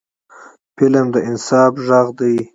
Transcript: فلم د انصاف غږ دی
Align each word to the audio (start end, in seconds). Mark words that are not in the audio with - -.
فلم 0.77 1.07
د 1.13 1.15
انصاف 1.29 1.73
غږ 1.87 2.07
دی 2.19 2.35